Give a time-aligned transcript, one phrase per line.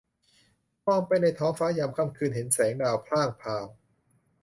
[0.87, 3.65] มองไปในท้องฟ้ายามค่ำคืน เห็นแสงดาวพร่างพราว